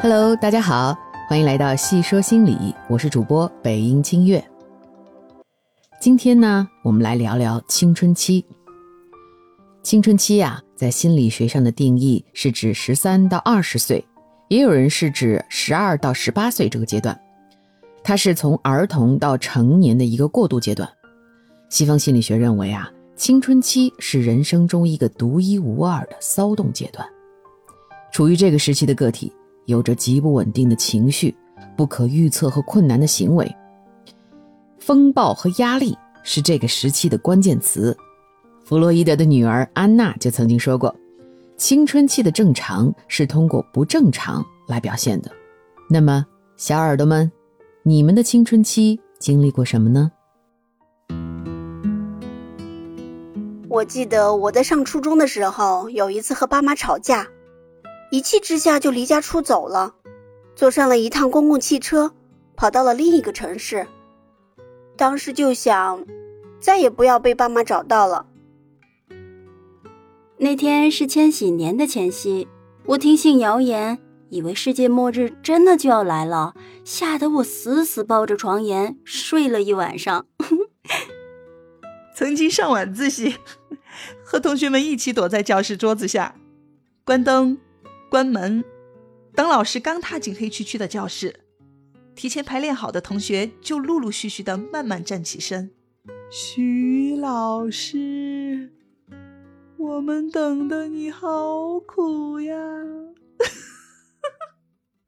[0.00, 0.96] Hello，大家好，
[1.28, 4.42] 欢迎来到细说心理，我是主播北音清月。
[6.00, 8.46] 今天呢，我们来聊聊青春期。
[9.82, 14.06] 青春期呀，在心理学上的定义是指十三到二十岁，
[14.46, 17.20] 也有人是指十二到十八岁这个阶段。
[18.04, 20.88] 它是从儿童到成年的一个过渡阶段。
[21.70, 27.04] 西方心理学认为啊，青春期是人生中一个独一无二的骚动阶段。
[28.12, 29.32] 处于这个时期的个体。
[29.68, 31.36] 有着极不稳定的情绪，
[31.76, 33.54] 不可预测和困难的行为，
[34.78, 37.94] 风暴和压力是这个时期的关键词。
[38.64, 40.94] 弗洛伊德的女儿安娜就曾经说过
[41.58, 45.30] ：“青春期的正常是通过不正常来表现的。”
[45.90, 46.24] 那么，
[46.56, 47.30] 小耳朵们，
[47.82, 50.10] 你们的青春期经历过什么呢？
[53.68, 57.28] 我记得我在上初中的时候，有一次和爸妈吵架。
[58.10, 59.94] 一气之下就离家出走了，
[60.54, 62.14] 坐上了一趟公共汽车，
[62.56, 63.86] 跑到了另一个城市。
[64.96, 66.04] 当时就想，
[66.58, 68.26] 再也不要被爸妈找到了。
[70.38, 72.48] 那天是千禧年的前夕，
[72.86, 73.98] 我听信谣言，
[74.30, 80.26] 以为世界末日真的就要来了，吓得我死死抱着床沿睡了一晚上。
[82.16, 83.36] 曾经上晚自习，
[84.24, 86.34] 和同学们一起躲在教室桌子下，
[87.04, 87.58] 关灯。
[88.10, 88.64] 关门，
[89.34, 91.40] 等老师刚踏进黑黢黢的教室，
[92.14, 95.70] 提前排练好的同学就陆陆续续的慢慢站起身。
[96.30, 98.72] 徐老师，
[99.76, 102.56] 我们等的你好苦呀！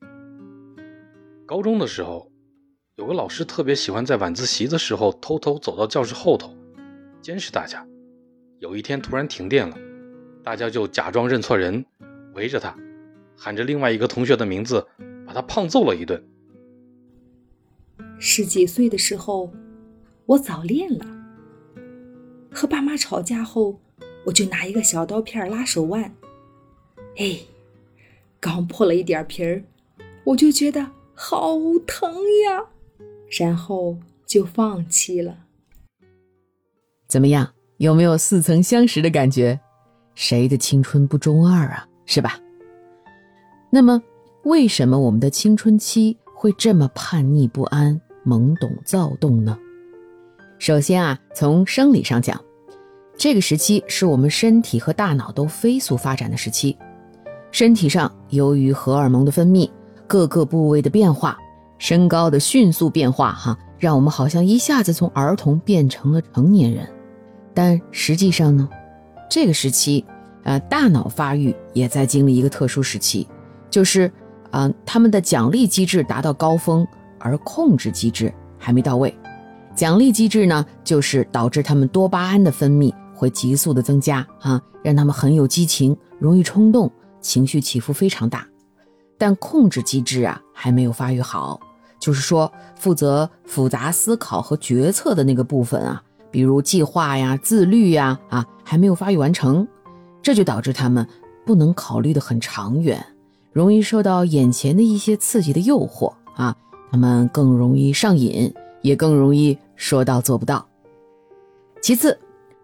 [1.46, 2.30] 高中的时候，
[2.96, 6.54] 有个老师特别喜欢在晚自习的时候偷偷走到教室后头，
[7.22, 7.86] 监视大家。
[8.58, 9.74] 有一天突然停电了，
[10.44, 11.82] 大家就假装认错人，
[12.34, 12.76] 围着他。
[13.42, 14.86] 喊着另外一个同学的名字，
[15.26, 16.22] 把他胖揍了一顿。
[18.18, 19.50] 十几岁的时候，
[20.26, 21.06] 我早恋了。
[22.52, 23.80] 和爸妈吵架后，
[24.26, 26.14] 我就拿一个小刀片拉手腕。
[27.16, 27.40] 哎，
[28.38, 29.64] 刚破了一点皮儿，
[30.24, 32.12] 我就觉得好疼
[32.44, 32.66] 呀，
[33.38, 35.46] 然后就放弃了。
[37.06, 37.54] 怎么样？
[37.78, 39.58] 有没有似曾相识的感觉？
[40.14, 41.88] 谁的青春不中二啊？
[42.04, 42.38] 是吧？
[43.72, 44.02] 那么，
[44.42, 49.56] 为什么我们的青春期会这么叛逆不安、懵懂躁动呢？
[50.58, 52.38] 首先啊，从生理上讲，
[53.16, 56.76] 这个时期是我们身体和大脑都飞速发展的时期。
[57.52, 59.70] 身体上由于荷尔蒙的分泌，
[60.08, 61.38] 各个部位的变化，
[61.78, 66.88] 身高的迅速变化，哈，让我们好像一下子从儿童变成了成年人。
[67.54, 68.68] 但实际上呢，
[69.30, 70.04] 这个时期，
[70.42, 73.28] 呃，大脑发育也在经历一个特殊时期。
[73.70, 74.10] 就是，
[74.50, 76.86] 啊，他们的奖励机制达到高峰，
[77.18, 79.16] 而控制机制还没到位。
[79.74, 88.44] 奖励机制呢，就是导致他们多巴胺的分泌会急速的增加，啊，让他们很有激情，容易冲动，情绪起伏非常大。
[89.16, 91.60] 但控制机制啊，还没有发育好，
[92.00, 99.66] 就是说，负责复杂思考和决策的那个部分啊，比如计划呀、自律呀，啊，还没有发育完成，
[100.20, 101.06] 这就导致他们
[101.46, 103.04] 不能考虑的很长远。
[103.52, 106.56] 容易受到眼前的一些刺激的诱惑啊，
[106.90, 108.52] 他们更容易上瘾，
[108.82, 110.66] 也更容易说到做不到。
[111.82, 112.18] 其次，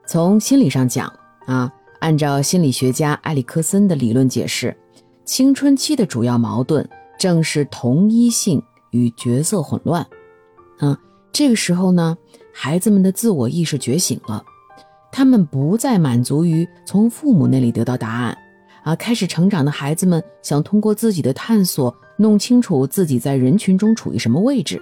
[0.07, 1.13] 从心理上讲
[1.47, 4.77] 啊，按照心理学家埃里克森的理论解释，
[5.25, 6.89] 青春期的主要矛盾
[7.19, 10.07] 正是同一性与角色混乱。
[10.79, 10.97] 啊，
[11.33, 12.17] 这个时候呢，
[12.53, 14.45] 孩子们的自我意识觉醒了，
[15.11, 18.37] 他们不再满足于从父母那里得到答案。
[18.87, 24.81] 啊，开始成长的孩子们想通过自己的探索，弄清楚自己在人群中处于什么位置，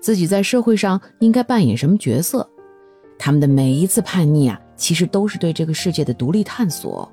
[0.00, 2.44] 自己在社会上应该扮演什么角色。
[3.16, 7.08] 他们的每一次叛逆啊，其实都是对这个世界的独立探索；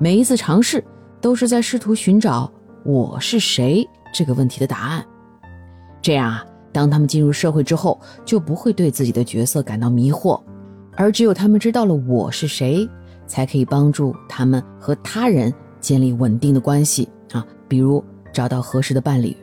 [0.00, 0.82] 每一次尝试，
[1.20, 2.52] 都是在试图寻找
[2.84, 5.06] “我是谁”这个问题的答案。
[6.02, 10.42] 这样啊，当他们进入社会之后，就不会对自己的角色感到迷惑，
[10.96, 12.90] 而只有他们知道了我是谁，
[13.28, 15.54] 才可以帮助他们和他人。
[15.80, 18.02] 建立稳定的关系啊，比如
[18.32, 19.36] 找到合适的伴侣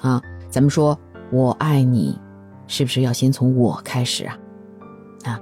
[0.00, 0.22] 啊。
[0.50, 0.98] 咱们说
[1.30, 2.18] 我爱你，
[2.66, 4.38] 是不是要先从我开始啊？
[5.24, 5.40] 啊，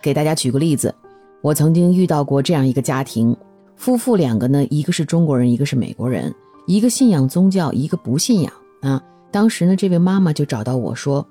[0.00, 0.94] 给大家举个例子，
[1.42, 3.36] 我曾经遇到过这样一个家庭，
[3.74, 6.32] 夫妇两个呢，一个是中国人，一个是美国人，
[6.66, 8.52] 一个信仰宗教，一个不信仰
[8.82, 9.02] 啊。
[9.32, 11.26] 当时呢，这位妈妈就找到我说，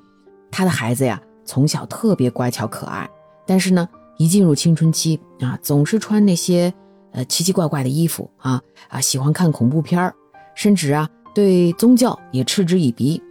[0.52, 3.10] 她的孩子呀，从小特别乖巧可爱，
[3.46, 3.88] 但是呢，
[4.18, 6.74] 一进入青春期啊，总是穿那些。
[7.16, 10.14] 呃，奇奇怪怪的衣服啊啊，喜欢看恐怖片儿，
[10.54, 13.22] 甚至啊对宗教也嗤之以鼻。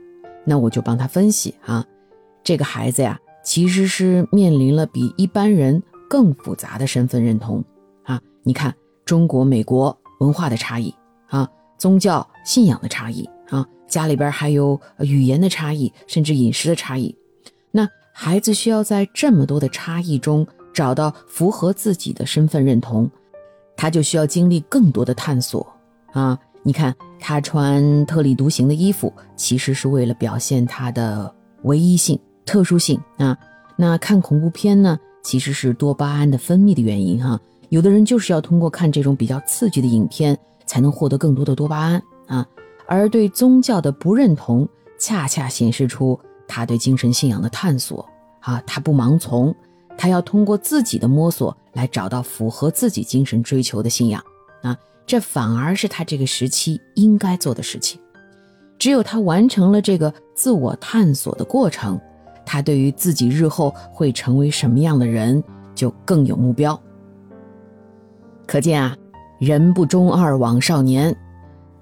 [0.47, 1.85] 那我就帮他分析啊，
[2.43, 7.63] 这个孩子呀，其实是面临了比一般人更复杂的身份认同
[8.05, 8.19] 啊。
[8.43, 10.95] 你看，中国、美国文化的差异
[11.29, 11.47] 啊，
[11.77, 17.15] 宗教信仰的差异啊，家里边还有语言的差异，甚至饮食的差异。
[17.71, 23.11] 那孩子需要在这么多的差异中找到符合自己的身份认同。
[23.77, 25.67] 他就需要经历更多的探索
[26.13, 26.39] 啊！
[26.63, 31.33] 你看，他穿特立独行的衣服，其实是为了表现他的
[31.65, 33.37] 唯一性、特殊性啊。
[33.77, 37.39] 那看恐怖片呢，其实是多巴胺的分泌的原因哈。
[37.69, 42.47] 有的人就是要通过看这种比较刺激的影片，才能获得更多的多巴胺啊。
[42.87, 44.67] 而对宗教的不认同，
[44.99, 48.09] 恰恰显示出他对精神信仰的探索
[48.41, 49.55] 啊，他不盲从。
[49.97, 54.23] 他要通过自己的摸索来找到符合自己精神追求的信仰，
[54.63, 54.77] 啊，
[55.07, 58.01] 这反而是他这个时期应该做的事情。
[58.79, 61.99] 只有他完成了这个自我探索的过程，
[62.45, 65.43] 他对于自己日后会成为什么样的人
[65.75, 66.79] 就更有目标。
[68.47, 68.97] 可见啊，
[69.39, 71.17] 人不中二枉少年。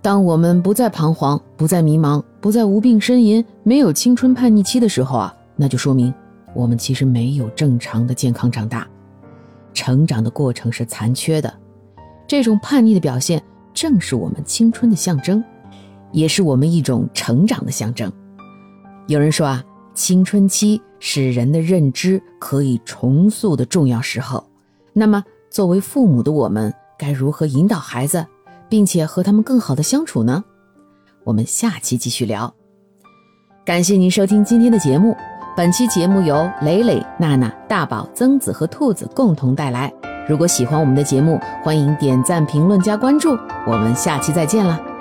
[0.01, 6.13] 当我们不再彷徨、不再迷茫、不再无病呻吟、没有青春叛逆期的时候啊，那就说明。
[6.55, 8.87] 我们其实没有正常的健康长大，
[9.73, 11.53] 成长的过程是残缺的。
[12.27, 13.43] 这种叛逆的表现，
[13.75, 15.43] 正是我们青春的象征，
[16.13, 18.11] 也是我们一种成长的象征。
[19.07, 19.65] 有人说啊，
[19.95, 24.45] 青春期是人的认知可以重塑的重要时候。
[24.93, 28.25] 那么，作为父母的我们，该如何引导孩子，
[28.69, 30.45] 并且和他们更好的相处呢？
[31.25, 32.55] 我们下期继续聊。
[33.65, 35.17] 感谢您收听今天的节目。
[35.55, 39.93] 本期节目由磊磊、娜娜、大宝、曾子和兔子共同带来。
[40.27, 43.37] 如果喜欢我们的节目，欢迎点赞、评论、加关注。
[43.67, 44.92] 我们下期再见了。